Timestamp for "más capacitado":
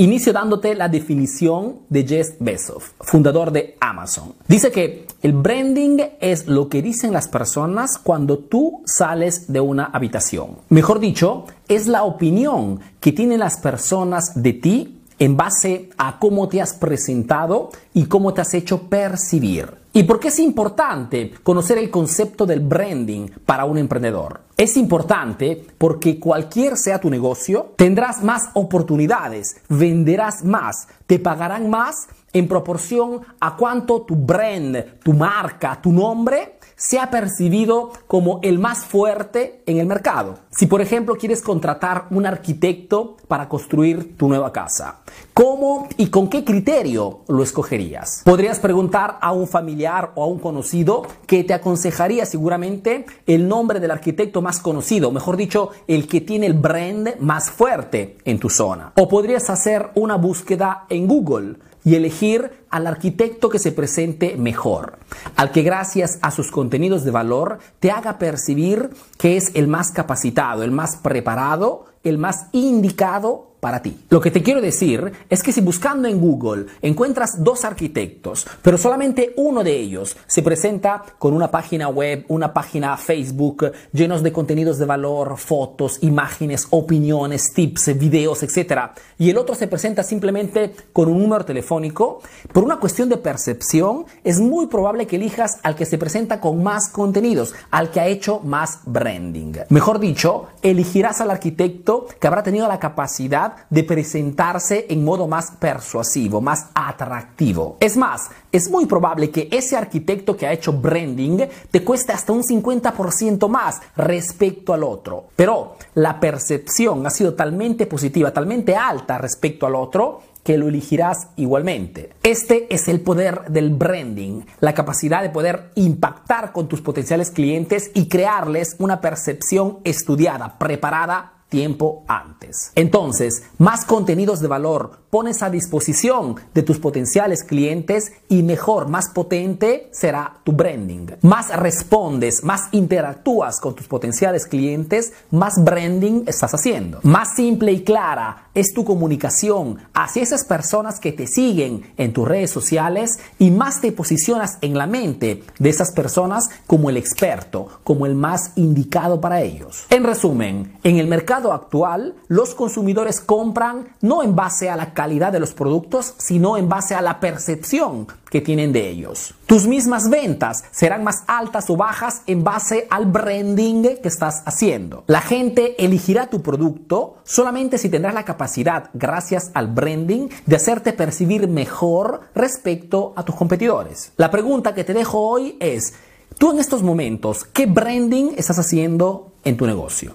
69.68-70.62